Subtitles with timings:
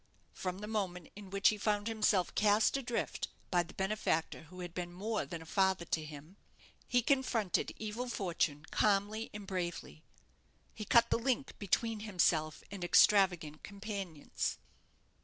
[0.33, 4.73] From the moment in which he found himself cast adrift by the benefactor who had
[4.73, 6.37] been more than a father to him,
[6.87, 10.03] he confronted evil fortune calmly and bravely.
[10.73, 14.57] He cut the link between himself and extravagant companions.